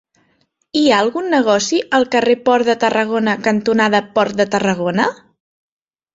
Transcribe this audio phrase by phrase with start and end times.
[0.79, 5.07] Hi ha algun negoci al carrer Port de Tarragona cantonada Port de Tarragona?